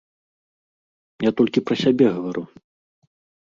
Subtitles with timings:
[1.27, 2.43] Я толькі пра сябе гавару.